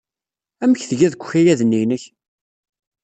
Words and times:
Amek 0.63 0.81
tgiḍ 0.89 1.09
deg 1.13 1.21
ukayad-nni 1.23 1.77
inek? 1.83 2.03